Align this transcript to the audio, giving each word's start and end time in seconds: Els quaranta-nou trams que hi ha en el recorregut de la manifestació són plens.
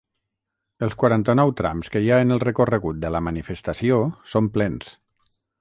Els 0.87 0.95
quaranta-nou 1.03 1.51
trams 1.59 1.93
que 1.95 2.01
hi 2.05 2.09
ha 2.15 2.19
en 2.27 2.37
el 2.37 2.43
recorregut 2.45 3.01
de 3.05 3.15
la 3.17 3.23
manifestació 3.29 4.03
són 4.37 4.53
plens. 4.57 4.93